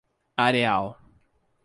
Areal 0.39 0.97